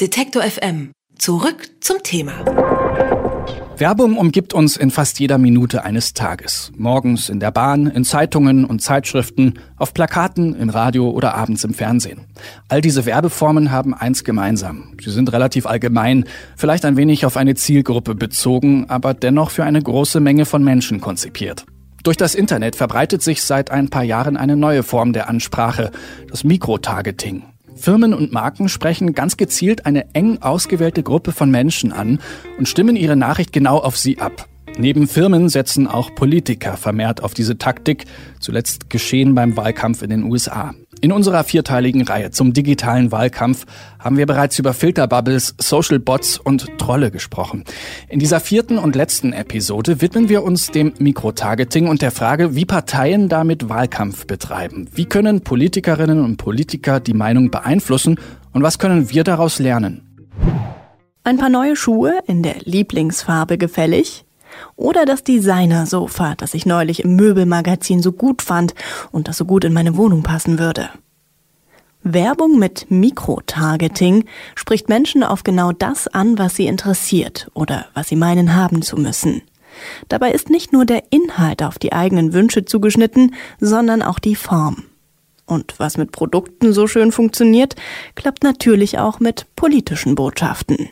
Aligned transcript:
Detektor 0.00 0.42
FM. 0.42 0.92
Zurück 1.18 1.68
zum 1.80 1.98
Thema. 2.02 2.32
Werbung 3.76 4.16
umgibt 4.16 4.54
uns 4.54 4.78
in 4.78 4.90
fast 4.90 5.20
jeder 5.20 5.36
Minute 5.36 5.84
eines 5.84 6.14
Tages. 6.14 6.72
Morgens 6.74 7.28
in 7.28 7.38
der 7.38 7.50
Bahn, 7.50 7.86
in 7.86 8.04
Zeitungen 8.04 8.64
und 8.64 8.80
Zeitschriften, 8.80 9.58
auf 9.76 9.92
Plakaten, 9.92 10.54
im 10.54 10.70
Radio 10.70 11.10
oder 11.10 11.34
abends 11.34 11.64
im 11.64 11.74
Fernsehen. 11.74 12.24
All 12.68 12.80
diese 12.80 13.04
Werbeformen 13.04 13.70
haben 13.70 13.92
eins 13.92 14.24
gemeinsam. 14.24 14.96
Sie 15.04 15.10
sind 15.10 15.30
relativ 15.34 15.66
allgemein, 15.66 16.24
vielleicht 16.56 16.86
ein 16.86 16.96
wenig 16.96 17.26
auf 17.26 17.36
eine 17.36 17.54
Zielgruppe 17.54 18.14
bezogen, 18.14 18.86
aber 18.88 19.12
dennoch 19.12 19.50
für 19.50 19.64
eine 19.64 19.82
große 19.82 20.20
Menge 20.20 20.46
von 20.46 20.64
Menschen 20.64 21.02
konzipiert. 21.02 21.66
Durch 22.04 22.16
das 22.16 22.34
Internet 22.34 22.74
verbreitet 22.74 23.20
sich 23.22 23.42
seit 23.42 23.70
ein 23.70 23.90
paar 23.90 24.04
Jahren 24.04 24.38
eine 24.38 24.56
neue 24.56 24.82
Form 24.82 25.12
der 25.12 25.28
Ansprache, 25.28 25.90
das 26.30 26.42
Mikrotargeting. 26.42 27.49
Firmen 27.76 28.14
und 28.14 28.32
Marken 28.32 28.68
sprechen 28.68 29.14
ganz 29.14 29.36
gezielt 29.36 29.86
eine 29.86 30.14
eng 30.14 30.42
ausgewählte 30.42 31.02
Gruppe 31.02 31.32
von 31.32 31.50
Menschen 31.50 31.92
an 31.92 32.20
und 32.58 32.68
stimmen 32.68 32.96
ihre 32.96 33.16
Nachricht 33.16 33.52
genau 33.52 33.78
auf 33.78 33.96
sie 33.96 34.18
ab. 34.18 34.48
Neben 34.80 35.08
Firmen 35.08 35.50
setzen 35.50 35.86
auch 35.86 36.14
Politiker 36.14 36.78
vermehrt 36.78 37.22
auf 37.22 37.34
diese 37.34 37.58
Taktik, 37.58 38.06
zuletzt 38.38 38.88
geschehen 38.88 39.34
beim 39.34 39.54
Wahlkampf 39.54 40.00
in 40.00 40.08
den 40.08 40.24
USA. 40.24 40.72
In 41.02 41.12
unserer 41.12 41.44
vierteiligen 41.44 42.00
Reihe 42.00 42.30
zum 42.30 42.54
digitalen 42.54 43.12
Wahlkampf 43.12 43.66
haben 43.98 44.16
wir 44.16 44.24
bereits 44.24 44.58
über 44.58 44.72
Filterbubbles, 44.72 45.54
Social 45.60 45.98
Bots 45.98 46.38
und 46.38 46.78
Trolle 46.78 47.10
gesprochen. 47.10 47.64
In 48.08 48.20
dieser 48.20 48.40
vierten 48.40 48.78
und 48.78 48.96
letzten 48.96 49.34
Episode 49.34 50.00
widmen 50.00 50.30
wir 50.30 50.42
uns 50.42 50.70
dem 50.70 50.94
Mikrotargeting 50.98 51.86
und 51.86 52.00
der 52.00 52.10
Frage, 52.10 52.56
wie 52.56 52.64
Parteien 52.64 53.28
damit 53.28 53.68
Wahlkampf 53.68 54.26
betreiben. 54.26 54.88
Wie 54.94 55.04
können 55.04 55.42
Politikerinnen 55.42 56.24
und 56.24 56.38
Politiker 56.38 57.00
die 57.00 57.12
Meinung 57.12 57.50
beeinflussen 57.50 58.18
und 58.54 58.62
was 58.62 58.78
können 58.78 59.10
wir 59.10 59.24
daraus 59.24 59.58
lernen? 59.58 60.06
Ein 61.22 61.36
paar 61.36 61.50
neue 61.50 61.76
Schuhe 61.76 62.20
in 62.26 62.42
der 62.42 62.60
Lieblingsfarbe 62.64 63.58
gefällig? 63.58 64.24
Oder 64.76 65.04
das 65.04 65.24
Designer-Sofa, 65.24 66.34
das 66.36 66.54
ich 66.54 66.66
neulich 66.66 67.04
im 67.04 67.16
Möbelmagazin 67.16 68.02
so 68.02 68.12
gut 68.12 68.42
fand 68.42 68.74
und 69.12 69.28
das 69.28 69.36
so 69.36 69.44
gut 69.44 69.64
in 69.64 69.72
meine 69.72 69.96
Wohnung 69.96 70.22
passen 70.22 70.58
würde. 70.58 70.90
Werbung 72.02 72.58
mit 72.58 72.90
Mikrotargeting 72.90 74.24
spricht 74.54 74.88
Menschen 74.88 75.22
auf 75.22 75.44
genau 75.44 75.72
das 75.72 76.08
an, 76.08 76.38
was 76.38 76.56
sie 76.56 76.66
interessiert 76.66 77.50
oder 77.52 77.86
was 77.92 78.08
sie 78.08 78.16
meinen 78.16 78.54
haben 78.54 78.80
zu 78.80 78.96
müssen. 78.96 79.42
Dabei 80.08 80.32
ist 80.32 80.50
nicht 80.50 80.72
nur 80.72 80.86
der 80.86 81.04
Inhalt 81.10 81.62
auf 81.62 81.78
die 81.78 81.92
eigenen 81.92 82.32
Wünsche 82.32 82.64
zugeschnitten, 82.64 83.34
sondern 83.60 84.02
auch 84.02 84.18
die 84.18 84.34
Form. 84.34 84.84
Und 85.46 85.78
was 85.78 85.96
mit 85.98 86.12
Produkten 86.12 86.72
so 86.72 86.86
schön 86.86 87.12
funktioniert, 87.12 87.74
klappt 88.14 88.44
natürlich 88.44 88.98
auch 88.98 89.20
mit 89.20 89.46
politischen 89.56 90.14
Botschaften. 90.14 90.88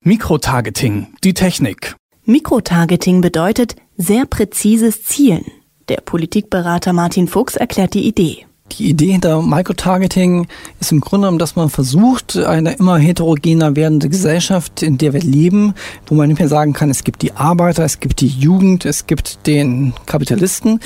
Mikrotargeting, 0.00 1.08
die 1.24 1.34
Technik. 1.34 1.96
Mikrotargeting 2.28 3.20
bedeutet 3.20 3.76
sehr 3.96 4.26
präzises 4.26 5.04
Zielen. 5.04 5.44
Der 5.88 5.98
Politikberater 5.98 6.92
Martin 6.92 7.28
Fuchs 7.28 7.54
erklärt 7.54 7.94
die 7.94 8.04
Idee. 8.04 8.46
Die 8.72 8.90
Idee 8.90 9.12
hinter 9.12 9.40
Microtargeting 9.42 10.48
ist 10.80 10.92
im 10.92 11.00
Grunde 11.00 11.26
genommen, 11.26 11.38
dass 11.38 11.56
man 11.56 11.70
versucht, 11.70 12.36
eine 12.36 12.74
immer 12.74 12.98
heterogener 12.98 13.76
werdende 13.76 14.08
Gesellschaft, 14.08 14.82
in 14.82 14.98
der 14.98 15.12
wir 15.12 15.20
leben, 15.20 15.74
wo 16.06 16.14
man 16.14 16.28
nicht 16.28 16.40
mehr 16.40 16.48
sagen 16.48 16.72
kann, 16.72 16.90
es 16.90 17.04
gibt 17.04 17.22
die 17.22 17.32
Arbeiter, 17.32 17.84
es 17.84 18.00
gibt 18.00 18.20
die 18.20 18.26
Jugend, 18.26 18.84
es 18.84 19.06
gibt 19.06 19.46
den 19.46 19.94
Kapitalisten, 20.04 20.80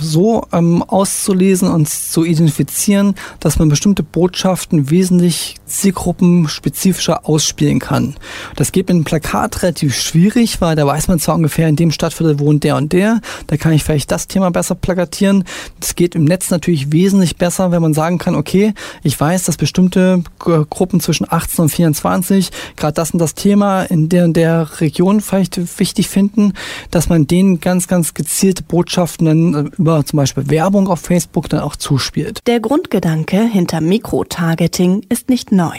so 0.00 0.46
ähm, 0.52 0.82
auszulesen 0.82 1.68
und 1.68 1.88
zu 1.88 2.24
identifizieren, 2.24 3.14
dass 3.40 3.58
man 3.58 3.68
bestimmte 3.68 4.02
Botschaften 4.02 4.90
wesentlich 4.90 5.56
zielgruppenspezifischer 5.66 7.26
ausspielen 7.26 7.80
kann. 7.80 8.14
Das 8.54 8.70
geht 8.70 8.88
mit 8.88 8.96
einem 8.96 9.04
Plakat 9.04 9.62
relativ 9.62 9.96
schwierig, 9.96 10.60
weil 10.60 10.76
da 10.76 10.86
weiß 10.86 11.08
man 11.08 11.18
zwar 11.18 11.34
ungefähr, 11.36 11.68
in 11.68 11.76
dem 11.76 11.90
Stadtviertel 11.90 12.38
wohnt 12.38 12.64
der 12.64 12.76
und 12.76 12.92
der, 12.92 13.20
da 13.46 13.56
kann 13.56 13.72
ich 13.72 13.82
vielleicht 13.82 14.12
das 14.12 14.28
Thema 14.28 14.50
besser 14.50 14.74
plakatieren. 14.74 15.44
Das 15.80 15.96
geht 15.96 16.14
im 16.14 16.24
Netz 16.24 16.50
natürlich 16.50 16.92
wesentlich 16.92 17.13
wesentlich 17.14 17.36
besser, 17.36 17.70
wenn 17.70 17.80
man 17.80 17.94
sagen 17.94 18.18
kann, 18.18 18.34
okay, 18.34 18.74
ich 19.02 19.18
weiß, 19.18 19.44
dass 19.44 19.56
bestimmte 19.56 20.22
Gruppen 20.38 20.98
zwischen 20.98 21.26
18 21.30 21.62
und 21.62 21.68
24 21.68 22.50
gerade 22.76 22.94
das 22.94 23.12
und 23.12 23.20
das 23.20 23.34
Thema 23.34 23.82
in 23.84 24.08
der 24.08 24.24
und 24.24 24.34
der 24.34 24.80
Region 24.80 25.20
vielleicht 25.20 25.78
wichtig 25.78 26.08
finden, 26.08 26.54
dass 26.90 27.08
man 27.08 27.26
denen 27.26 27.60
ganz, 27.60 27.86
ganz 27.86 28.14
gezielte 28.14 28.64
Botschaften 28.64 29.26
dann 29.26 29.66
über 29.78 30.04
zum 30.04 30.16
Beispiel 30.16 30.50
Werbung 30.50 30.88
auf 30.88 31.00
Facebook 31.00 31.48
dann 31.48 31.60
auch 31.60 31.76
zuspielt. 31.76 32.40
Der 32.48 32.58
Grundgedanke 32.58 33.44
hinter 33.44 33.80
Mikrotargeting 33.80 35.06
ist 35.08 35.28
nicht 35.28 35.52
neu. 35.52 35.76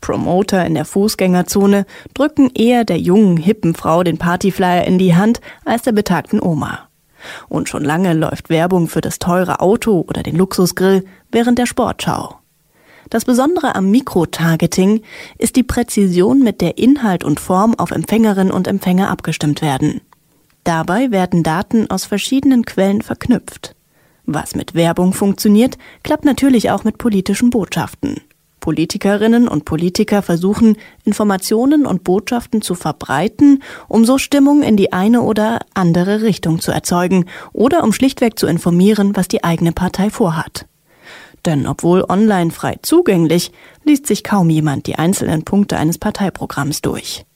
Promoter 0.00 0.66
in 0.66 0.74
der 0.74 0.84
Fußgängerzone 0.84 1.86
drücken 2.14 2.50
eher 2.54 2.84
der 2.84 2.98
jungen, 2.98 3.36
hippen 3.36 3.74
Frau 3.74 4.02
den 4.02 4.18
Partyflyer 4.18 4.84
in 4.84 4.98
die 4.98 5.14
Hand 5.14 5.40
als 5.64 5.82
der 5.82 5.92
betagten 5.92 6.42
Oma. 6.42 6.88
Und 7.48 7.68
schon 7.68 7.84
lange 7.84 8.12
läuft 8.14 8.50
Werbung 8.50 8.88
für 8.88 9.00
das 9.00 9.18
teure 9.18 9.60
Auto 9.60 10.04
oder 10.08 10.22
den 10.22 10.36
Luxusgrill 10.36 11.04
während 11.30 11.58
der 11.58 11.66
Sportschau. 11.66 12.38
Das 13.10 13.24
Besondere 13.24 13.74
am 13.74 13.90
Mikrotargeting 13.90 15.02
ist 15.38 15.56
die 15.56 15.62
Präzision, 15.62 16.42
mit 16.42 16.60
der 16.60 16.78
Inhalt 16.78 17.22
und 17.22 17.38
Form 17.38 17.74
auf 17.74 17.90
Empfängerinnen 17.90 18.52
und 18.52 18.66
Empfänger 18.66 19.10
abgestimmt 19.10 19.62
werden. 19.62 20.00
Dabei 20.64 21.10
werden 21.10 21.42
Daten 21.42 21.90
aus 21.90 22.06
verschiedenen 22.06 22.64
Quellen 22.64 23.02
verknüpft. 23.02 23.76
Was 24.24 24.54
mit 24.54 24.74
Werbung 24.74 25.12
funktioniert, 25.12 25.76
klappt 26.02 26.24
natürlich 26.24 26.70
auch 26.70 26.84
mit 26.84 26.96
politischen 26.96 27.50
Botschaften. 27.50 28.22
Politikerinnen 28.64 29.46
und 29.46 29.66
Politiker 29.66 30.22
versuchen, 30.22 30.78
Informationen 31.04 31.84
und 31.84 32.02
Botschaften 32.02 32.62
zu 32.62 32.74
verbreiten, 32.74 33.62
um 33.88 34.06
so 34.06 34.16
Stimmung 34.16 34.62
in 34.62 34.78
die 34.78 34.90
eine 34.90 35.20
oder 35.20 35.58
andere 35.74 36.22
Richtung 36.22 36.60
zu 36.60 36.72
erzeugen 36.72 37.26
oder 37.52 37.84
um 37.84 37.92
schlichtweg 37.92 38.38
zu 38.38 38.46
informieren, 38.46 39.16
was 39.16 39.28
die 39.28 39.44
eigene 39.44 39.72
Partei 39.72 40.08
vorhat. 40.08 40.64
Denn 41.44 41.66
obwohl 41.66 42.06
online 42.08 42.52
frei 42.52 42.76
zugänglich, 42.80 43.52
liest 43.84 44.06
sich 44.06 44.24
kaum 44.24 44.48
jemand 44.48 44.86
die 44.86 44.94
einzelnen 44.94 45.44
Punkte 45.44 45.76
eines 45.76 45.98
Parteiprogramms 45.98 46.80
durch. 46.80 47.26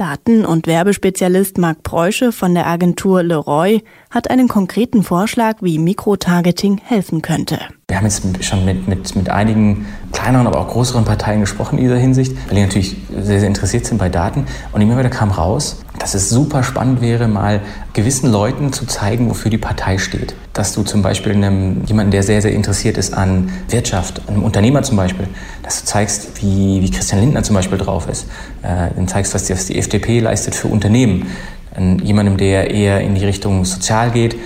Daten- 0.00 0.46
und 0.46 0.66
Werbespezialist 0.66 1.58
Marc 1.58 1.82
Preusche 1.82 2.32
von 2.32 2.54
der 2.54 2.66
Agentur 2.66 3.22
Leroy 3.22 3.82
hat 4.08 4.30
einen 4.30 4.48
konkreten 4.48 5.02
Vorschlag, 5.02 5.58
wie 5.60 5.78
Mikrotargeting 5.78 6.80
helfen 6.82 7.20
könnte. 7.20 7.58
Wir 7.88 7.98
haben 7.98 8.06
jetzt 8.06 8.44
schon 8.44 8.64
mit, 8.64 8.88
mit, 8.88 9.14
mit 9.14 9.28
einigen 9.28 9.86
kleineren, 10.12 10.46
aber 10.46 10.60
auch 10.60 10.68
größeren 10.68 11.04
Parteien 11.04 11.40
gesprochen 11.40 11.78
in 11.78 11.84
dieser 11.84 11.98
Hinsicht, 11.98 12.36
weil 12.46 12.56
die 12.56 12.62
natürlich 12.62 12.96
sehr, 13.10 13.40
sehr 13.40 13.48
interessiert 13.48 13.86
sind 13.86 13.98
bei 13.98 14.08
Daten. 14.08 14.46
Und 14.72 14.80
immer 14.80 14.98
wieder 14.98 15.08
kam 15.08 15.30
raus, 15.30 15.82
dass 15.98 16.14
es 16.14 16.30
super 16.30 16.62
spannend 16.62 17.00
wäre, 17.00 17.28
mal 17.28 17.60
gewissen 17.92 18.30
Leuten 18.30 18.72
zu 18.72 18.86
zeigen, 18.86 19.28
wofür 19.28 19.50
die 19.50 19.58
Partei 19.58 19.98
steht. 19.98 20.34
Dass 20.52 20.72
du 20.72 20.82
zum 20.82 21.02
Beispiel 21.02 21.32
einem, 21.32 21.84
jemanden, 21.84 22.10
der 22.10 22.22
sehr, 22.22 22.42
sehr 22.42 22.52
interessiert 22.52 22.98
ist 22.98 23.14
an 23.14 23.50
Wirtschaft, 23.68 24.22
einem 24.28 24.42
Unternehmer 24.42 24.82
zum 24.82 24.96
Beispiel, 24.96 25.28
dass 25.62 25.80
du 25.80 25.86
zeigst, 25.86 26.42
wie, 26.42 26.80
wie 26.82 26.90
Christian 26.90 27.20
Lindner 27.20 27.42
zum 27.42 27.54
Beispiel 27.54 27.78
drauf 27.78 28.08
ist. 28.08 28.26
Äh, 28.62 28.94
dann 28.94 29.08
zeigst, 29.08 29.34
was 29.34 29.44
die, 29.44 29.52
was 29.52 29.66
die 29.66 29.78
FDP 29.78 30.20
leistet 30.20 30.54
für 30.54 30.68
Unternehmen. 30.68 31.26
An 31.74 32.00
jemandem, 32.00 32.36
der 32.36 32.70
eher 32.70 33.00
in 33.00 33.14
die 33.14 33.24
Richtung 33.24 33.64
sozial 33.64 34.10
geht, 34.10 34.36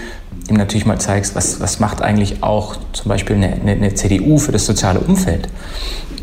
ihm 0.49 0.57
natürlich 0.57 0.87
mal 0.87 1.01
zeigst, 1.01 1.35
was, 1.35 1.61
was 1.61 1.81
macht 1.81 2.03
eigentlich 2.03 2.43
auch 2.43 2.77
zum 2.93 3.09
Beispiel 3.09 3.37
eine, 3.37 3.53
eine, 3.53 3.73
eine 3.73 3.95
CDU 3.95 4.39
für 4.39 4.53
das 4.53 4.67
soziale 4.67 5.01
Umfeld. 5.01 5.49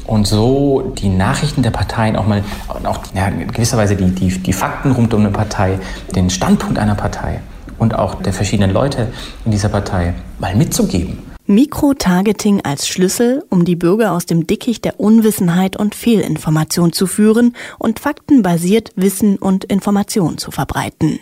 Und 0.05 0.27
so 0.27 0.93
die 0.97 1.09
Nachrichten 1.09 1.63
der 1.63 1.71
Parteien 1.71 2.15
auch 2.15 2.27
mal, 2.27 2.43
auch 2.83 2.99
ja, 3.13 3.27
in 3.27 3.47
gewisser 3.51 3.77
Weise 3.77 3.95
die, 3.95 4.11
die, 4.11 4.29
die 4.39 4.53
Fakten 4.53 4.91
rund 4.91 5.13
um 5.13 5.21
eine 5.21 5.31
Partei, 5.31 5.79
den 6.15 6.29
Standpunkt 6.29 6.77
einer 6.79 6.95
Partei 6.95 7.39
und 7.77 7.95
auch 7.95 8.15
der 8.15 8.33
verschiedenen 8.33 8.71
Leute 8.71 9.07
in 9.45 9.51
dieser 9.51 9.69
Partei 9.69 10.13
mal 10.39 10.55
mitzugeben. 10.55 11.19
Mikrotargeting 11.47 12.61
als 12.61 12.87
Schlüssel, 12.87 13.43
um 13.49 13.65
die 13.65 13.75
Bürger 13.75 14.13
aus 14.13 14.25
dem 14.25 14.47
Dickicht 14.47 14.85
der 14.85 14.99
Unwissenheit 14.99 15.75
und 15.75 15.95
Fehlinformation 15.95 16.93
zu 16.93 17.07
führen 17.07 17.55
und 17.79 17.99
faktenbasiert 17.99 18.91
Wissen 18.95 19.37
und 19.37 19.65
Information 19.65 20.37
zu 20.37 20.51
verbreiten. 20.51 21.19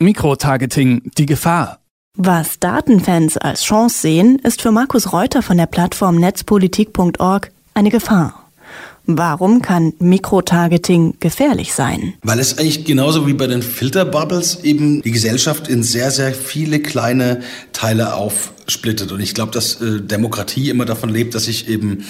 Mikrotargeting, 0.00 1.10
die 1.18 1.26
Gefahr. 1.26 1.78
Was 2.20 2.58
Datenfans 2.58 3.36
als 3.36 3.62
Chance 3.62 4.00
sehen, 4.00 4.40
ist 4.42 4.60
für 4.60 4.72
Markus 4.72 5.12
Reuter 5.12 5.40
von 5.40 5.56
der 5.56 5.66
Plattform 5.66 6.16
netzpolitik.org 6.16 7.52
eine 7.74 7.90
Gefahr. 7.90 8.50
Warum 9.06 9.62
kann 9.62 9.92
Mikrotargeting 10.00 11.14
gefährlich 11.20 11.74
sein? 11.74 12.14
Weil 12.22 12.40
es 12.40 12.58
eigentlich 12.58 12.84
genauso 12.84 13.28
wie 13.28 13.34
bei 13.34 13.46
den 13.46 13.62
Filterbubbles 13.62 14.64
eben 14.64 15.00
die 15.02 15.12
Gesellschaft 15.12 15.68
in 15.68 15.84
sehr, 15.84 16.10
sehr 16.10 16.34
viele 16.34 16.80
kleine 16.80 17.40
Teile 17.72 18.14
aufsplittet. 18.14 19.12
Und 19.12 19.20
ich 19.20 19.32
glaube, 19.32 19.52
dass 19.52 19.80
äh, 19.80 20.00
Demokratie 20.00 20.70
immer 20.70 20.86
davon 20.86 21.10
lebt, 21.10 21.36
dass 21.36 21.46
ich 21.46 21.68
eben 21.68 22.04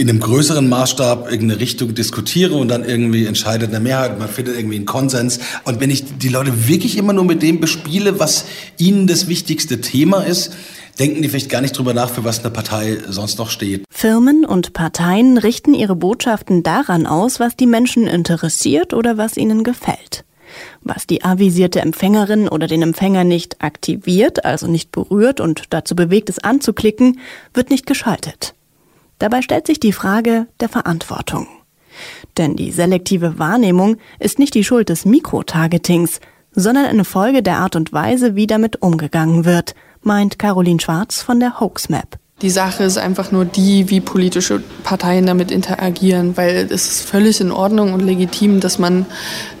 in 0.00 0.08
einem 0.08 0.20
größeren 0.20 0.66
Maßstab 0.66 1.30
irgendeine 1.30 1.60
Richtung 1.60 1.94
diskutiere 1.94 2.54
und 2.54 2.68
dann 2.68 2.84
irgendwie 2.84 3.26
entscheidet 3.26 3.68
eine 3.68 3.80
Mehrheit, 3.80 4.18
man 4.18 4.28
findet 4.28 4.56
irgendwie 4.56 4.76
einen 4.76 4.86
Konsens. 4.86 5.40
Und 5.64 5.80
wenn 5.80 5.90
ich 5.90 6.04
die 6.18 6.30
Leute 6.30 6.68
wirklich 6.68 6.96
immer 6.96 7.12
nur 7.12 7.26
mit 7.26 7.42
dem 7.42 7.60
bespiele, 7.60 8.18
was 8.18 8.46
ihnen 8.78 9.06
das 9.06 9.28
wichtigste 9.28 9.82
Thema 9.82 10.22
ist, 10.22 10.56
denken 10.98 11.20
die 11.20 11.28
vielleicht 11.28 11.50
gar 11.50 11.60
nicht 11.60 11.76
drüber 11.76 11.92
nach, 11.92 12.08
für 12.08 12.24
was 12.24 12.40
eine 12.40 12.50
Partei 12.50 12.96
sonst 13.08 13.38
noch 13.38 13.50
steht. 13.50 13.84
Firmen 13.90 14.46
und 14.46 14.72
Parteien 14.72 15.36
richten 15.36 15.74
ihre 15.74 15.96
Botschaften 15.96 16.62
daran 16.62 17.06
aus, 17.06 17.38
was 17.38 17.54
die 17.56 17.66
Menschen 17.66 18.06
interessiert 18.06 18.94
oder 18.94 19.18
was 19.18 19.36
ihnen 19.36 19.64
gefällt. 19.64 20.24
Was 20.82 21.06
die 21.06 21.22
avisierte 21.22 21.80
Empfängerin 21.80 22.48
oder 22.48 22.66
den 22.66 22.80
Empfänger 22.80 23.24
nicht 23.24 23.62
aktiviert, 23.62 24.46
also 24.46 24.66
nicht 24.66 24.92
berührt 24.92 25.40
und 25.40 25.64
dazu 25.68 25.94
bewegt, 25.94 26.30
es 26.30 26.38
anzuklicken, 26.38 27.20
wird 27.52 27.68
nicht 27.68 27.84
geschaltet. 27.84 28.54
Dabei 29.20 29.42
stellt 29.42 29.66
sich 29.66 29.78
die 29.78 29.92
Frage 29.92 30.48
der 30.60 30.70
Verantwortung. 30.70 31.46
Denn 32.38 32.56
die 32.56 32.72
selektive 32.72 33.38
Wahrnehmung 33.38 33.98
ist 34.18 34.38
nicht 34.38 34.54
die 34.54 34.64
Schuld 34.64 34.88
des 34.88 35.04
Mikrotargetings, 35.04 36.20
sondern 36.52 36.86
eine 36.86 37.04
Folge 37.04 37.42
der 37.42 37.58
Art 37.58 37.76
und 37.76 37.92
Weise, 37.92 38.34
wie 38.34 38.46
damit 38.46 38.82
umgegangen 38.82 39.44
wird, 39.44 39.74
meint 40.02 40.38
Caroline 40.38 40.80
Schwarz 40.80 41.20
von 41.20 41.38
der 41.38 41.60
Hoaxmap. 41.60 42.18
Die 42.40 42.48
Sache 42.48 42.84
ist 42.84 42.96
einfach 42.96 43.32
nur 43.32 43.44
die, 43.44 43.90
wie 43.90 44.00
politische 44.00 44.62
Parteien 44.82 45.26
damit 45.26 45.50
interagieren, 45.50 46.38
weil 46.38 46.66
es 46.70 46.88
ist 46.88 47.02
völlig 47.02 47.38
in 47.42 47.52
Ordnung 47.52 47.92
und 47.92 48.00
legitim, 48.00 48.60
dass 48.60 48.78
man 48.78 49.04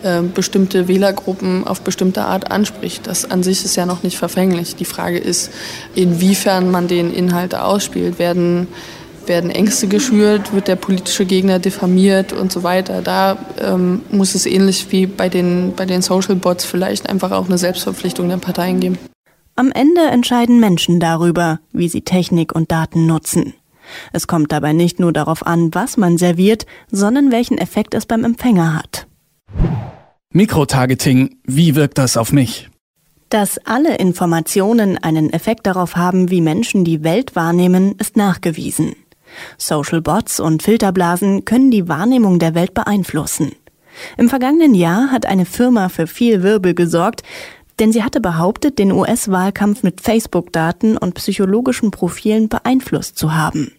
äh, 0.02 0.22
bestimmte 0.22 0.88
Wählergruppen 0.88 1.66
auf 1.66 1.82
bestimmte 1.82 2.22
Art 2.22 2.50
anspricht. 2.50 3.06
Das 3.06 3.30
an 3.30 3.42
sich 3.42 3.66
ist 3.66 3.76
ja 3.76 3.84
noch 3.84 4.02
nicht 4.02 4.16
verfänglich. 4.16 4.76
Die 4.76 4.86
Frage 4.86 5.18
ist, 5.18 5.50
inwiefern 5.94 6.70
man 6.70 6.88
den 6.88 7.12
Inhalt 7.12 7.54
ausspielt. 7.54 8.18
Werden, 8.18 8.66
werden 9.26 9.50
Ängste 9.50 9.88
geschürt, 9.88 10.52
wird 10.52 10.68
der 10.68 10.76
politische 10.76 11.24
Gegner 11.24 11.58
diffamiert 11.58 12.32
und 12.32 12.52
so 12.52 12.62
weiter. 12.62 13.02
Da 13.02 13.38
ähm, 13.60 14.02
muss 14.10 14.34
es 14.34 14.46
ähnlich 14.46 14.90
wie 14.90 15.06
bei 15.06 15.28
den, 15.28 15.74
bei 15.76 15.86
den 15.86 16.02
Social 16.02 16.36
Bots 16.36 16.64
vielleicht 16.64 17.08
einfach 17.08 17.30
auch 17.30 17.46
eine 17.46 17.58
Selbstverpflichtung 17.58 18.28
der 18.28 18.38
Parteien 18.38 18.80
geben. 18.80 18.98
Am 19.56 19.72
Ende 19.72 20.02
entscheiden 20.02 20.58
Menschen 20.60 21.00
darüber, 21.00 21.60
wie 21.72 21.88
sie 21.88 22.00
Technik 22.00 22.54
und 22.54 22.72
Daten 22.72 23.06
nutzen. 23.06 23.54
Es 24.12 24.26
kommt 24.26 24.52
dabei 24.52 24.72
nicht 24.72 25.00
nur 25.00 25.12
darauf 25.12 25.46
an, 25.46 25.74
was 25.74 25.96
man 25.96 26.18
serviert, 26.18 26.66
sondern 26.90 27.30
welchen 27.30 27.58
Effekt 27.58 27.94
es 27.94 28.06
beim 28.06 28.24
Empfänger 28.24 28.74
hat. 28.74 29.06
Mikrotargeting, 30.32 31.36
wie 31.44 31.74
wirkt 31.74 31.98
das 31.98 32.16
auf 32.16 32.32
mich? 32.32 32.70
Dass 33.30 33.58
alle 33.64 33.96
Informationen 33.96 34.98
einen 34.98 35.32
Effekt 35.32 35.66
darauf 35.66 35.96
haben, 35.96 36.30
wie 36.30 36.40
Menschen 36.40 36.84
die 36.84 37.04
Welt 37.04 37.36
wahrnehmen, 37.36 37.96
ist 37.98 38.16
nachgewiesen. 38.16 38.94
Social 39.58 40.00
Bots 40.00 40.40
und 40.40 40.62
Filterblasen 40.62 41.44
können 41.44 41.70
die 41.70 41.88
Wahrnehmung 41.88 42.38
der 42.38 42.54
Welt 42.54 42.74
beeinflussen. 42.74 43.52
Im 44.16 44.28
vergangenen 44.28 44.74
Jahr 44.74 45.10
hat 45.10 45.26
eine 45.26 45.44
Firma 45.44 45.88
für 45.88 46.06
viel 46.06 46.42
Wirbel 46.42 46.74
gesorgt, 46.74 47.22
denn 47.78 47.92
sie 47.92 48.02
hatte 48.02 48.20
behauptet, 48.20 48.78
den 48.78 48.92
US-Wahlkampf 48.92 49.82
mit 49.82 50.00
Facebook-Daten 50.00 50.96
und 50.96 51.14
psychologischen 51.14 51.90
Profilen 51.90 52.48
beeinflusst 52.48 53.16
zu 53.16 53.34
haben. 53.34 53.72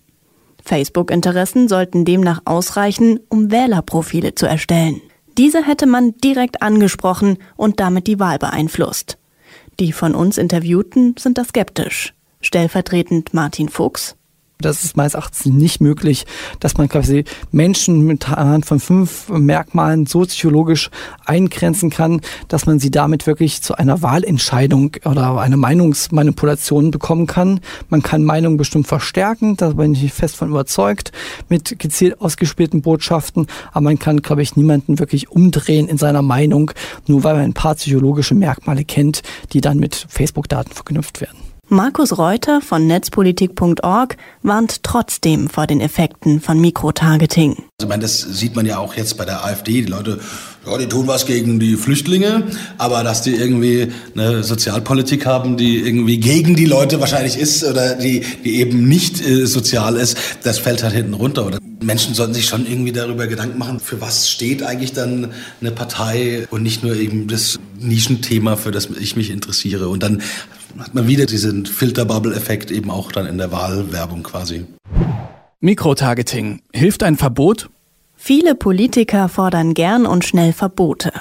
Facebook-Interessen 0.64 1.68
sollten 1.68 2.06
demnach 2.06 2.42
ausreichen, 2.46 3.20
um 3.30 3.52
Wählerprofile 3.52 4.36
zu 4.36 4.48
erstellen. 4.48 5.02
Diese 5.38 5.66
hätte 5.66 5.86
man 5.86 6.16
direkt 6.18 6.62
angesprochen 6.62 7.38
und 7.56 7.80
damit 7.80 8.08
die 8.08 8.20
Wahl 8.20 8.38
beeinflusst. 8.38 9.18
Die 9.80 9.92
von 9.92 10.14
uns 10.14 10.38
Interviewten 10.38 11.16
sind 11.18 11.38
da 11.38 11.44
skeptisch. 11.44 12.14
Stellvertretend 12.42 13.34
Martin 13.34 13.70
Fuchs. 13.70 14.16
Das 14.62 14.84
ist 14.84 14.98
meines 14.98 15.14
Erachtens 15.14 15.46
nicht 15.46 15.82
möglich, 15.82 16.26
dass 16.60 16.78
man 16.78 16.90
quasi 16.90 17.26
Menschen 17.52 18.06
mit 18.06 18.30
anhand 18.30 18.66
von 18.66 18.80
fünf 18.80 19.30
Merkmalen 19.30 20.06
soziologisch 20.06 20.90
eingrenzen 21.26 21.90
kann, 21.90 22.22
dass 22.48 22.66
man 22.66 22.80
sie 22.80 22.92
damit 22.92 23.28
wirklich 23.28 23.62
zu 23.62 23.76
einer 23.76 24.02
Wahlentscheidung 24.02 24.96
oder 25.06 25.40
einer 25.40 25.58
Meinungsmanipulation 25.58 26.92
bekommen 26.92 27.28
kann. 27.28 27.60
Man 27.90 28.02
kann 28.02 28.24
Meinungen 28.24 28.58
bestimmt 28.58 28.88
verstärken, 28.88 29.58
da 29.58 29.70
bin 29.72 29.94
ich 29.94 30.14
fest 30.14 30.36
von 30.36 30.50
überzeugt, 30.50 31.12
mit 31.50 31.80
gezielt 31.80 32.22
ausgespielten 32.22 32.82
Botschaften, 32.82 33.48
aber 33.72 33.82
man 33.82 34.00
kann, 34.00 34.22
glaube 34.22 34.42
ich, 34.42 34.56
niemanden 34.56 35.00
wirklich 35.00 35.30
umdrehen 35.30 35.88
in 35.88 35.98
seiner 35.98 36.22
Meinung, 36.22 36.72
nur 37.08 37.24
weil 37.24 37.36
man 37.36 37.44
ein 37.44 37.54
paar 37.54 37.76
psychologische 37.76 38.36
Merkmale 38.36 38.86
kennt, 38.86 39.24
die 39.54 39.62
dann 39.62 39.80
mit 39.80 40.08
Facebook-Daten 40.10 40.72
verknüpft 40.72 41.22
werden. 41.22 41.51
Markus 41.74 42.18
Reuter 42.18 42.60
von 42.60 42.86
netzpolitik.org 42.86 44.18
warnt 44.44 44.84
trotzdem 44.84 45.48
vor 45.48 45.68
den 45.68 45.80
Effekten 45.80 46.42
von 46.42 46.60
Mikrotargeting. 46.60 47.52
Also 47.52 47.64
ich 47.84 47.88
meine, 47.88 48.02
das 48.02 48.20
sieht 48.20 48.58
man 48.58 48.66
ja 48.66 48.78
auch 48.78 48.94
jetzt 48.96 49.16
bei 49.16 49.24
der 49.24 49.46
AfD. 49.46 49.84
Die 49.84 49.88
Leute, 49.88 50.20
ja, 50.66 50.78
die 50.78 50.88
tun 50.88 51.08
was 51.08 51.26
gegen 51.26 51.62
die 51.62 51.78
Flüchtlinge, 51.78 52.44
aber 52.78 53.06
dass 53.06 53.22
die 53.22 53.34
irgendwie 53.36 53.88
eine 54.14 54.44
Sozialpolitik 54.44 55.26
haben, 55.26 55.56
die 55.56 55.78
irgendwie 55.78 56.20
gegen 56.20 56.58
die 56.58 56.66
Leute 56.66 57.00
wahrscheinlich 57.00 57.38
ist 57.38 57.64
oder 57.64 57.96
die, 57.96 58.26
die 58.44 58.58
eben 58.58 58.90
nicht 58.90 59.26
äh, 59.26 59.46
sozial 59.46 59.96
ist, 59.96 60.18
das 60.44 60.60
fällt 60.60 60.84
halt 60.84 60.94
hinten 60.94 61.14
runter. 61.14 61.46
Oder 61.46 61.60
Menschen 61.82 62.14
sollten 62.14 62.34
sich 62.34 62.48
schon 62.48 62.68
irgendwie 62.68 62.92
darüber 62.92 63.28
Gedanken 63.28 63.58
machen, 63.58 63.80
für 63.80 64.02
was 64.02 64.30
steht 64.30 64.62
eigentlich 64.62 64.92
dann 64.92 65.32
eine 65.62 65.72
Partei 65.72 66.48
und 66.52 66.64
nicht 66.64 66.84
nur 66.84 66.98
eben 66.98 67.28
das 67.28 67.60
Nischenthema, 67.80 68.58
für 68.58 68.72
das 68.72 68.90
ich 69.00 69.16
mich 69.16 69.32
interessiere. 69.32 69.88
Und 69.88 70.04
dann 70.04 70.22
hat 70.80 70.94
man 70.94 71.08
wieder 71.08 71.26
diesen 71.26 71.66
Filterbubble-Effekt 71.66 72.72
eben 72.72 72.92
auch 72.92 73.12
dann 73.12 73.26
in 73.26 73.38
der 73.38 73.52
Wahlwerbung 73.52 74.24
quasi. 74.24 74.66
Mikrotargeting. 75.60 76.62
Hilft 76.74 77.04
ein 77.04 77.18
Verbot? 77.18 77.70
Viele 78.16 78.56
Politiker 78.56 79.30
fordern 79.30 79.74
gern 79.74 80.06
und 80.06 80.26
schnell 80.26 80.54
Verbote. 80.54 81.12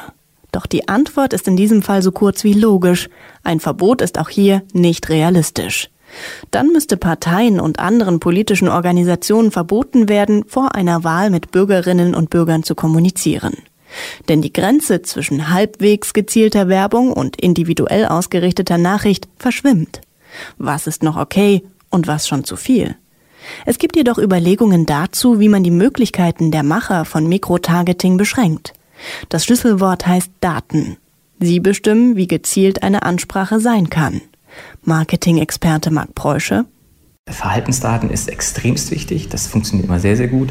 Doch 0.53 0.67
die 0.67 0.89
Antwort 0.89 1.33
ist 1.33 1.47
in 1.49 1.57
diesem 1.57 1.83
Fall 1.83 2.03
so 2.03 2.13
kurz 2.13 2.45
wie 2.45 2.53
logisch. 2.53 3.09
Ein 3.43 3.61
Verbot 3.61 4.03
ist 4.03 4.19
auch 4.19 4.29
hier 4.29 4.63
nicht 4.73 5.09
realistisch. 5.09 5.91
Dann 6.51 6.69
müsste 6.69 6.97
Parteien 6.97 7.61
und 7.61 7.79
anderen 7.79 8.21
politischen 8.21 8.69
Organisationen 8.69 9.51
verboten 9.51 10.09
werden, 10.09 10.45
vor 10.47 10.75
einer 10.75 11.05
Wahl 11.05 11.31
mit 11.31 11.53
Bürgerinnen 11.53 12.15
und 12.15 12.31
Bürgern 12.31 12.65
zu 12.65 12.75
kommunizieren. 12.75 13.55
Denn 14.29 14.43
die 14.43 14.53
Grenze 14.53 15.03
zwischen 15.03 15.51
halbwegs 15.51 16.13
gezielter 16.13 16.69
Werbung 16.69 17.13
und 17.13 17.41
individuell 17.41 18.07
ausgerichteter 18.07 18.79
Nachricht 18.79 19.29
verschwimmt. 19.37 20.01
Was 20.59 20.87
ist 20.87 21.03
noch 21.03 21.17
okay 21.17 21.63
und 21.91 22.07
was 22.07 22.29
schon 22.29 22.45
zu 22.45 22.57
viel? 22.57 22.97
Es 23.67 23.79
gibt 23.79 23.97
jedoch 23.97 24.19
Überlegungen 24.19 24.87
dazu, 24.87 25.41
wie 25.41 25.49
man 25.49 25.65
die 25.65 25.71
Möglichkeiten 25.71 26.51
der 26.51 26.63
Macher 26.63 27.05
von 27.05 27.29
Mikrotargeting 27.29 28.17
beschränkt. 28.17 28.75
Das 29.29 29.45
Schlüsselwort 29.45 30.07
heißt 30.07 30.31
Daten. 30.41 30.97
Sie 31.41 31.59
bestimmen, 31.59 32.17
wie 32.17 32.27
gezielt 32.27 32.83
eine 32.83 33.03
Ansprache 33.03 33.61
sein 33.61 33.89
kann. 33.89 34.21
Marketing-Experte 34.83 35.91
Marc 35.91 36.15
Preusche. 36.15 36.67
Verhaltensdaten 37.29 38.11
ist 38.11 38.29
extremst 38.29 38.91
wichtig. 38.91 39.29
Das 39.29 39.47
funktioniert 39.47 39.89
immer 39.89 40.01
sehr, 40.01 40.17
sehr 40.17 40.29
gut. 40.29 40.51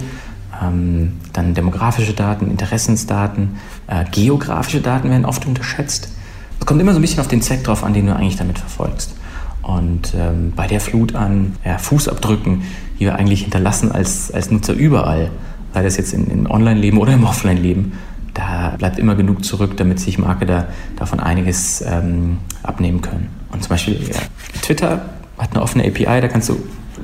Ähm, 0.62 1.14
dann 1.34 1.54
demografische 1.54 2.14
Daten, 2.14 2.50
Interessensdaten, 2.50 3.58
äh, 3.88 4.06
geografische 4.12 4.82
Daten 4.82 5.10
werden 5.10 5.26
oft 5.26 5.46
unterschätzt. 5.46 6.12
Es 6.60 6.66
kommt 6.66 6.82
immer 6.82 6.92
so 6.92 7.00
ein 7.00 7.02
bisschen 7.02 7.22
auf 7.22 7.28
den 7.28 7.42
Zweck 7.42 7.64
drauf 7.64 7.84
an, 7.84 7.94
den 7.94 8.08
du 8.08 8.16
eigentlich 8.16 8.36
damit 8.36 8.60
verfolgst. 8.60 9.16
Und 9.62 10.14
ähm, 10.18 10.54
bei 10.56 10.68
der 10.68 10.82
Flut 10.82 11.16
an 11.16 11.56
ja, 11.64 11.78
Fußabdrücken, 11.78 12.64
die 13.00 13.06
wir 13.06 13.16
eigentlich 13.16 13.44
hinterlassen 13.44 13.92
als, 13.92 14.32
als 14.32 14.52
Nutzer 14.52 14.74
überall, 14.74 15.32
sei 15.74 15.84
das 15.84 15.98
jetzt 15.98 16.14
in 16.14 16.48
Online-Leben 16.48 16.98
oder 16.98 17.14
im 17.14 17.24
Offline-Leben, 17.24 17.94
da 18.34 18.76
bleibt 18.78 19.00
immer 19.00 19.16
genug 19.16 19.44
zurück, 19.44 19.78
damit 19.78 20.00
sich 20.00 20.18
Marketer 20.18 20.68
davon 20.96 21.20
einiges 21.20 21.82
ähm, 21.82 22.38
abnehmen 22.64 23.02
können. 23.02 23.28
Und 23.52 23.64
zum 23.64 23.70
Beispiel 23.70 24.00
ja, 24.08 24.20
Twitter 24.62 25.02
hat 25.38 25.52
eine 25.52 25.62
offene 25.62 25.86
API, 25.86 26.22
da 26.22 26.28
kannst 26.28 26.50
du 26.50 26.58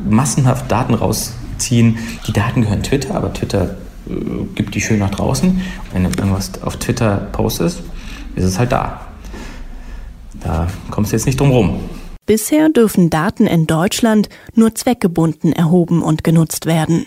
massenhaft 0.08 0.72
Daten 0.72 0.94
raus 0.94 1.34
ziehen. 1.58 1.98
Die 2.28 2.34
Daten 2.34 2.62
gehören 2.62 2.84
Twitter, 2.84 3.16
aber 3.16 3.34
Twitter 3.34 3.78
äh, 4.08 4.14
gibt 4.56 4.76
die 4.76 4.82
schön 4.82 5.00
nach 5.00 5.12
draußen. 5.12 5.62
Wenn 5.94 6.04
du 6.04 6.10
irgendwas 6.10 6.62
auf 6.62 6.78
Twitter 6.78 7.28
postest, 7.32 7.82
ist 8.36 8.44
es 8.46 8.60
halt 8.60 8.72
da. 8.72 9.02
Da 10.42 10.68
kommst 10.92 11.12
du 11.12 11.16
jetzt 11.16 11.26
nicht 11.26 11.40
drum 11.40 11.52
rum. 11.52 11.80
Bisher 12.26 12.70
dürfen 12.70 13.10
Daten 13.10 13.48
in 13.48 13.68
Deutschland 13.68 14.30
nur 14.54 14.74
zweckgebunden 14.76 15.54
erhoben 15.54 16.02
und 16.02 16.24
genutzt 16.24 16.66
werden. 16.66 17.06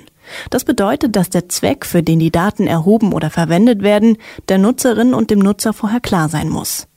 Das 0.51 0.65
bedeutet, 0.65 1.17
dass 1.17 1.31
der 1.31 1.49
Zweck, 1.49 1.87
für 1.87 2.03
den 2.03 2.19
die 2.19 2.31
Daten 2.31 2.67
erhoben 2.67 3.13
oder 3.13 3.31
verwendet 3.31 3.83
werden, 3.83 4.19
der 4.49 4.59
Nutzerin 4.59 5.15
und 5.15 5.31
dem 5.31 5.39
Nutzer 5.39 5.73
vorher 5.73 6.01
klar 6.01 6.29
sein 6.29 6.49
muss. 6.49 6.88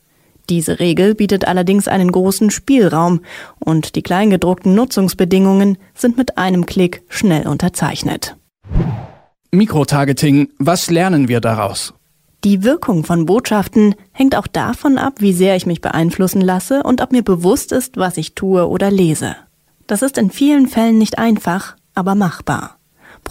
Diese 0.48 0.80
Regel 0.80 1.14
bietet 1.14 1.46
allerdings 1.46 1.88
einen 1.88 2.10
großen 2.10 2.50
Spielraum 2.50 3.20
und 3.58 3.94
die 3.94 4.02
kleingedruckten 4.02 4.74
Nutzungsbedingungen 4.74 5.78
sind 5.94 6.16
mit 6.16 6.38
einem 6.38 6.66
Klick 6.66 7.02
schnell 7.08 7.46
unterzeichnet. 7.46 8.36
Mikrotargeting, 9.50 10.48
was 10.58 10.90
lernen 10.90 11.28
wir 11.28 11.40
daraus? 11.40 11.94
Die 12.44 12.64
Wirkung 12.64 13.04
von 13.04 13.26
Botschaften 13.26 13.94
hängt 14.10 14.34
auch 14.34 14.48
davon 14.48 14.98
ab, 14.98 15.14
wie 15.18 15.32
sehr 15.32 15.54
ich 15.54 15.66
mich 15.66 15.80
beeinflussen 15.80 16.40
lasse 16.40 16.82
und 16.82 17.00
ob 17.00 17.12
mir 17.12 17.22
bewusst 17.22 17.70
ist, 17.70 17.96
was 17.96 18.16
ich 18.16 18.34
tue 18.34 18.66
oder 18.66 18.90
lese. 18.90 19.36
Das 19.86 20.02
ist 20.02 20.18
in 20.18 20.30
vielen 20.30 20.66
Fällen 20.66 20.98
nicht 20.98 21.18
einfach, 21.18 21.76
aber 21.94 22.14
machbar. 22.14 22.78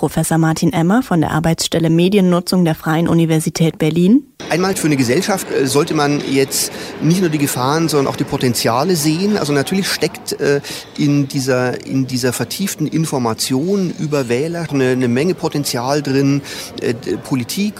Professor 0.01 0.39
Martin 0.39 0.73
Emmer 0.73 1.03
von 1.03 1.21
der 1.21 1.29
Arbeitsstelle 1.29 1.91
Mediennutzung 1.91 2.65
der 2.65 2.73
Freien 2.73 3.07
Universität 3.07 3.77
Berlin. 3.77 4.23
Einmal 4.49 4.75
für 4.75 4.87
eine 4.87 4.97
Gesellschaft 4.97 5.45
äh, 5.51 5.67
sollte 5.67 5.93
man 5.93 6.23
jetzt 6.27 6.71
nicht 7.03 7.21
nur 7.21 7.29
die 7.29 7.37
Gefahren, 7.37 7.87
sondern 7.87 8.11
auch 8.11 8.15
die 8.15 8.23
Potenziale 8.23 8.95
sehen. 8.95 9.37
Also 9.37 9.53
natürlich 9.53 9.87
steckt 9.87 10.41
äh, 10.41 10.61
in 10.97 11.27
dieser, 11.27 11.85
in 11.85 12.07
dieser 12.07 12.33
vertieften 12.33 12.87
Information 12.87 13.93
über 13.99 14.27
Wähler 14.27 14.65
eine, 14.71 14.89
eine 14.89 15.07
Menge 15.07 15.35
Potenzial 15.35 16.01
drin, 16.01 16.41
äh, 16.81 16.95
Politik 17.17 17.75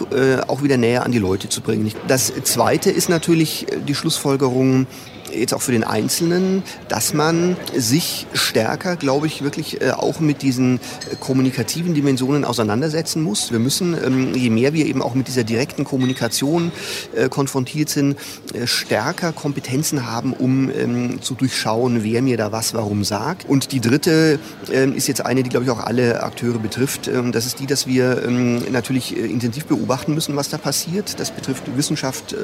auch 0.48 0.62
wieder 0.62 0.78
näher 0.78 1.04
an 1.04 1.12
die 1.12 1.18
Leute 1.18 1.50
zu 1.50 1.62
bringen. 1.62 1.92
Das 2.08 2.32
Zweite 2.44 2.92
ist 2.92 3.10
natürlich 3.10 3.66
die 3.88 3.96
Schlussfolgerung, 3.96 4.86
jetzt 5.34 5.54
auch 5.54 5.62
für 5.62 5.72
den 5.72 5.84
Einzelnen, 5.84 6.64
dass 6.88 7.14
man 7.14 7.58
sich 7.76 8.28
stärker, 8.34 8.96
glaube 8.96 9.28
ich, 9.28 9.44
wirklich 9.44 9.82
äh, 9.82 9.92
auch 9.92 10.20
mit 10.20 10.42
diesen 10.42 10.78
äh, 10.78 11.16
kommunikativen 11.20 11.94
Dimensionen 11.94 12.46
auseinandersetzen 12.46 13.22
muss. 13.22 13.52
Wir 13.52 13.60
müssen, 13.60 13.94
ähm, 13.94 14.34
je 14.34 14.50
mehr 14.50 14.74
wir 14.74 14.86
eben 14.86 15.02
auch 15.02 15.16
mit 15.16 15.28
dieser 15.28 15.44
direkten 15.44 15.84
Kommunikation 15.84 16.72
äh, 17.16 17.30
konfrontiert 17.30 17.90
sind, 17.90 18.18
stärker 18.66 19.32
Kompetenzen 19.32 20.06
haben, 20.06 20.34
um 20.34 20.70
ähm, 20.70 21.22
zu 21.22 21.36
durchschauen, 21.36 22.04
wer 22.04 22.22
mir 22.22 22.38
da 22.38 22.52
was 22.52 22.74
warum 22.74 23.04
sagt. 23.04 23.48
Und 23.48 23.72
die 23.72 23.80
dritte 23.80 24.40
ähm, 24.72 24.96
ist 24.96 25.08
jetzt 25.08 25.26
eine, 25.26 25.44
die, 25.44 25.50
glaube 25.50 25.66
ich, 25.66 25.72
auch 25.72 25.80
alle 25.80 26.24
Akteure 26.24 26.60
betrifft. 26.60 27.10
Das 27.32 27.46
ist 27.46 27.60
die, 27.60 27.66
dass 27.66 27.88
wir 27.88 28.30
natürlich 28.72 29.18
intensiv 29.18 29.66
beobachten 29.66 30.14
müssen, 30.14 30.36
was 30.36 30.50
da 30.50 30.58
passiert. 30.58 31.20
Das 31.20 31.32
betrifft 31.32 31.64
Wissenschaft, 31.76 32.36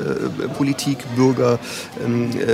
Politik, 0.57 0.97
Bürger 1.15 1.59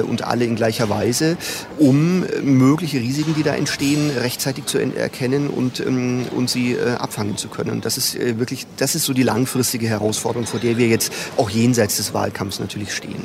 und 0.08 0.23
alle 0.28 0.46
in 0.46 0.56
gleicher 0.56 0.90
Weise, 0.90 1.38
um 1.78 2.24
äh, 2.24 2.42
mögliche 2.42 3.00
Risiken, 3.00 3.36
die 3.36 3.44
da 3.44 3.54
entstehen, 3.54 4.12
rechtzeitig 4.18 4.66
zu 4.66 4.78
erkennen 4.78 5.50
und, 5.50 5.80
ähm, 5.80 6.26
und 6.36 6.50
sie 6.50 6.74
äh, 6.74 6.96
abfangen 6.96 7.38
zu 7.38 7.48
können. 7.48 7.82
Das 7.82 7.98
ist 7.98 8.16
äh, 8.16 8.40
wirklich, 8.40 8.66
das 8.78 8.96
ist 8.96 9.06
so 9.06 9.14
die 9.14 9.24
langfristige 9.24 9.88
Herausforderung, 9.88 10.48
vor 10.48 10.60
der 10.60 10.78
wir 10.78 10.88
jetzt 10.88 11.12
auch 11.38 11.50
jenseits 11.50 11.98
des 11.98 12.14
Wahlkampfs 12.14 12.60
natürlich 12.60 12.94
stehen. 12.94 13.24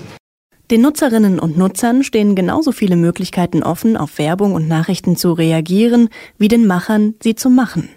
Den 0.71 0.83
Nutzerinnen 0.83 1.39
und 1.39 1.57
Nutzern 1.57 2.05
stehen 2.05 2.35
genauso 2.35 2.73
viele 2.73 2.97
Möglichkeiten 2.97 3.63
offen, 3.63 3.97
auf 3.97 4.19
Werbung 4.19 4.53
und 4.53 4.69
Nachrichten 4.69 5.17
zu 5.17 5.33
reagieren, 5.33 6.11
wie 6.37 6.49
den 6.49 6.67
Machern, 6.67 7.15
sie 7.23 7.35
zu 7.35 7.49
machen. 7.49 7.89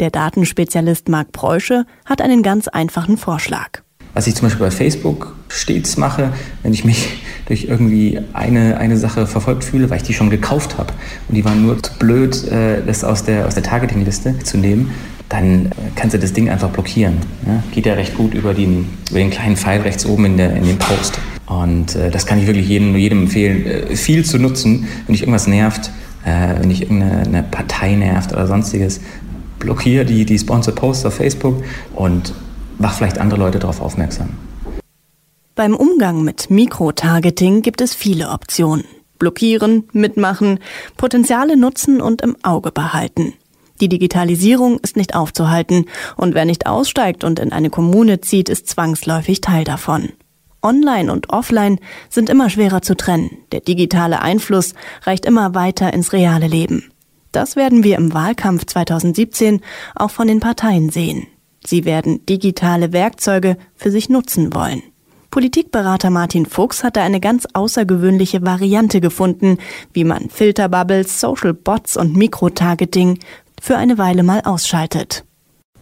Der 0.00 0.10
Datenspezialist 0.10 1.10
Marc 1.10 1.32
Preusche 1.32 1.84
hat 2.06 2.22
einen 2.22 2.42
ganz 2.42 2.66
einfachen 2.66 3.18
Vorschlag. 3.18 3.82
Was 4.14 4.26
ich 4.26 4.34
zum 4.34 4.46
Beispiel 4.46 4.66
bei 4.66 4.70
Facebook 4.70 5.34
stets 5.48 5.96
mache, 5.96 6.32
wenn 6.62 6.72
ich 6.72 6.84
mich 6.84 7.22
durch 7.46 7.64
irgendwie 7.64 8.20
eine, 8.32 8.78
eine 8.78 8.96
Sache 8.96 9.26
verfolgt 9.26 9.64
fühle, 9.64 9.88
weil 9.90 9.98
ich 9.98 10.02
die 10.02 10.14
schon 10.14 10.30
gekauft 10.30 10.76
habe 10.78 10.92
und 11.28 11.34
die 11.34 11.44
waren 11.44 11.62
nur 11.62 11.82
zu 11.82 11.92
blöd, 11.98 12.46
äh, 12.48 12.82
das 12.86 13.04
aus 13.04 13.24
der, 13.24 13.46
aus 13.46 13.54
der 13.54 13.62
Targeting-Liste 13.62 14.38
zu 14.40 14.58
nehmen, 14.58 14.90
dann 15.28 15.66
äh, 15.66 15.70
kannst 15.94 16.14
du 16.14 16.18
das 16.18 16.32
Ding 16.32 16.50
einfach 16.50 16.68
blockieren. 16.70 17.14
Ja? 17.46 17.62
Geht 17.72 17.86
ja 17.86 17.94
recht 17.94 18.16
gut 18.16 18.34
über 18.34 18.54
den, 18.54 18.86
über 19.10 19.18
den 19.18 19.30
kleinen 19.30 19.56
Pfeil 19.56 19.80
rechts 19.80 20.04
oben 20.04 20.26
in, 20.26 20.36
der, 20.36 20.56
in 20.56 20.66
dem 20.66 20.78
Post. 20.78 21.18
Und 21.46 21.96
äh, 21.96 22.10
das 22.10 22.26
kann 22.26 22.38
ich 22.38 22.46
wirklich 22.46 22.68
jedem, 22.68 22.94
jedem 22.96 23.22
empfehlen, 23.22 23.96
viel 23.96 24.24
zu 24.24 24.38
nutzen, 24.38 24.86
wenn 25.06 25.14
dich 25.14 25.22
irgendwas 25.22 25.46
nervt, 25.46 25.90
wenn 26.24 26.68
dich 26.68 26.82
irgendeine 26.82 27.42
Partei 27.42 27.94
nervt 27.94 28.32
oder 28.32 28.46
sonstiges. 28.46 29.00
Blockiere 29.58 30.04
die, 30.04 30.26
die 30.26 30.38
Sponsored 30.38 30.76
Posts 30.76 31.06
auf 31.06 31.14
Facebook 31.14 31.62
und 31.94 32.34
mach 32.78 32.94
vielleicht 32.94 33.18
andere 33.18 33.38
Leute 33.40 33.58
darauf 33.58 33.80
aufmerksam. 33.80 34.30
Beim 35.54 35.74
Umgang 35.74 36.22
mit 36.22 36.50
Mikrotargeting 36.50 37.62
gibt 37.62 37.80
es 37.80 37.94
viele 37.94 38.30
Optionen. 38.30 38.84
Blockieren, 39.18 39.88
mitmachen, 39.92 40.60
Potenziale 40.96 41.56
nutzen 41.56 42.00
und 42.00 42.22
im 42.22 42.36
Auge 42.44 42.70
behalten. 42.70 43.34
Die 43.80 43.88
Digitalisierung 43.88 44.78
ist 44.78 44.96
nicht 44.96 45.14
aufzuhalten 45.14 45.86
und 46.16 46.34
wer 46.34 46.44
nicht 46.44 46.66
aussteigt 46.66 47.24
und 47.24 47.38
in 47.38 47.52
eine 47.52 47.70
Kommune 47.70 48.20
zieht, 48.20 48.48
ist 48.48 48.68
zwangsläufig 48.68 49.40
Teil 49.40 49.64
davon. 49.64 50.10
Online 50.62 51.12
und 51.12 51.30
Offline 51.30 51.78
sind 52.08 52.28
immer 52.28 52.50
schwerer 52.50 52.82
zu 52.82 52.96
trennen. 52.96 53.30
Der 53.52 53.60
digitale 53.60 54.20
Einfluss 54.22 54.74
reicht 55.02 55.24
immer 55.24 55.54
weiter 55.54 55.92
ins 55.92 56.12
reale 56.12 56.48
Leben. 56.48 56.90
Das 57.30 57.54
werden 57.54 57.84
wir 57.84 57.96
im 57.96 58.12
Wahlkampf 58.14 58.66
2017 58.66 59.60
auch 59.94 60.10
von 60.10 60.26
den 60.26 60.40
Parteien 60.40 60.90
sehen. 60.90 61.28
Sie 61.64 61.84
werden 61.84 62.24
digitale 62.26 62.92
Werkzeuge 62.92 63.56
für 63.74 63.90
sich 63.90 64.08
nutzen 64.08 64.54
wollen. 64.54 64.82
Politikberater 65.30 66.10
Martin 66.10 66.46
Fuchs 66.46 66.82
hatte 66.82 67.02
eine 67.02 67.20
ganz 67.20 67.46
außergewöhnliche 67.52 68.42
Variante 68.42 69.00
gefunden, 69.00 69.58
wie 69.92 70.04
man 70.04 70.30
Filterbubbles, 70.30 71.20
Social 71.20 71.52
Bots 71.52 71.96
und 71.96 72.16
Mikrotargeting 72.16 73.18
für 73.60 73.76
eine 73.76 73.98
Weile 73.98 74.22
mal 74.22 74.40
ausschaltet. 74.40 75.24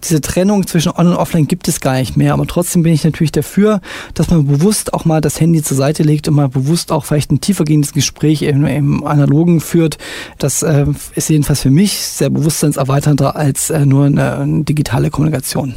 Diese 0.04 0.20
Trennung 0.20 0.66
zwischen 0.66 0.92
On 0.96 1.08
und 1.08 1.16
Offline 1.16 1.46
gibt 1.46 1.68
es 1.68 1.80
gar 1.80 1.94
nicht 1.94 2.16
mehr, 2.16 2.34
aber 2.34 2.46
trotzdem 2.46 2.82
bin 2.82 2.92
ich 2.92 3.02
natürlich 3.02 3.32
dafür, 3.32 3.80
dass 4.14 4.30
man 4.30 4.46
bewusst 4.46 4.94
auch 4.94 5.04
mal 5.04 5.20
das 5.20 5.40
Handy 5.40 5.62
zur 5.62 5.76
Seite 5.76 6.02
legt 6.02 6.28
und 6.28 6.34
mal 6.34 6.48
bewusst 6.48 6.92
auch 6.92 7.04
vielleicht 7.04 7.32
ein 7.32 7.40
tiefergehendes 7.40 7.92
Gespräch 7.92 8.42
im, 8.42 8.66
im 8.66 9.04
Analogen 9.04 9.60
führt. 9.60 9.98
Das 10.38 10.62
äh, 10.62 10.86
ist 11.14 11.30
jedenfalls 11.30 11.62
für 11.62 11.70
mich 11.70 11.98
sehr 11.98 12.30
bewusstseinserweiternder 12.30 13.36
als 13.36 13.70
äh, 13.70 13.84
nur 13.86 14.06
eine, 14.06 14.36
eine 14.36 14.64
digitale 14.64 15.10
Kommunikation. 15.10 15.74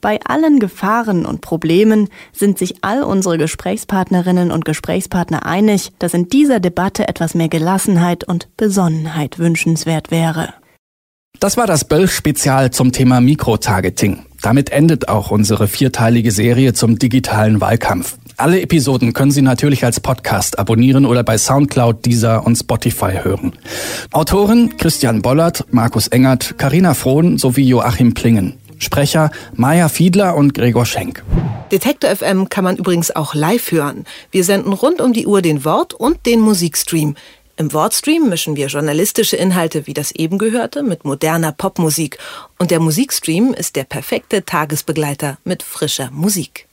Bei 0.00 0.18
allen 0.24 0.60
Gefahren 0.60 1.26
und 1.26 1.42
Problemen 1.42 2.08
sind 2.32 2.56
sich 2.56 2.82
all 2.82 3.02
unsere 3.02 3.36
Gesprächspartnerinnen 3.36 4.50
und 4.50 4.64
Gesprächspartner 4.64 5.44
einig, 5.44 5.92
dass 5.98 6.14
in 6.14 6.30
dieser 6.30 6.58
Debatte 6.58 7.06
etwas 7.06 7.34
mehr 7.34 7.48
Gelassenheit 7.48 8.24
und 8.24 8.48
Besonnenheit 8.56 9.38
wünschenswert 9.38 10.10
wäre. 10.10 10.54
Das 11.38 11.56
war 11.56 11.66
das 11.66 11.84
Böll-Spezial 11.84 12.70
zum 12.70 12.92
Thema 12.92 13.20
Mikrotargeting. 13.20 14.26
Damit 14.42 14.70
endet 14.72 15.08
auch 15.08 15.30
unsere 15.30 15.68
vierteilige 15.68 16.32
Serie 16.32 16.74
zum 16.74 16.98
digitalen 16.98 17.60
Wahlkampf. 17.62 18.18
Alle 18.36 18.60
Episoden 18.60 19.14
können 19.14 19.30
Sie 19.30 19.40
natürlich 19.40 19.84
als 19.84 20.00
Podcast 20.00 20.58
abonnieren 20.58 21.06
oder 21.06 21.22
bei 21.22 21.38
Soundcloud, 21.38 22.04
Deezer 22.04 22.44
und 22.44 22.56
Spotify 22.56 23.12
hören. 23.22 23.52
Autoren 24.10 24.76
Christian 24.76 25.22
Bollert, 25.22 25.64
Markus 25.70 26.08
Engert, 26.08 26.58
Karina 26.58 26.92
Frohn 26.94 27.38
sowie 27.38 27.64
Joachim 27.64 28.12
Plingen. 28.12 28.58
Sprecher 28.78 29.30
Maja 29.54 29.88
Fiedler 29.88 30.36
und 30.36 30.52
Gregor 30.54 30.86
Schenk. 30.86 31.22
Detektor 31.70 32.10
FM 32.10 32.48
kann 32.48 32.64
man 32.64 32.76
übrigens 32.76 33.14
auch 33.14 33.34
live 33.34 33.70
hören. 33.72 34.04
Wir 34.30 34.42
senden 34.42 34.72
rund 34.72 35.00
um 35.00 35.12
die 35.12 35.26
Uhr 35.26 35.42
den 35.42 35.64
Wort- 35.64 35.94
und 35.94 36.26
den 36.26 36.40
Musikstream. 36.40 37.14
Im 37.60 37.74
Wortstream 37.74 38.30
mischen 38.30 38.56
wir 38.56 38.68
journalistische 38.68 39.36
Inhalte 39.36 39.86
wie 39.86 39.92
das 39.92 40.12
eben 40.12 40.38
gehörte 40.38 40.82
mit 40.82 41.04
moderner 41.04 41.52
Popmusik. 41.52 42.16
Und 42.58 42.70
der 42.70 42.80
Musikstream 42.80 43.52
ist 43.52 43.76
der 43.76 43.84
perfekte 43.84 44.46
Tagesbegleiter 44.46 45.36
mit 45.44 45.62
frischer 45.62 46.10
Musik. 46.10 46.69